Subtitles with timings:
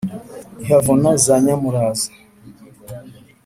[0.63, 2.09] ihavuna za nyamuraza.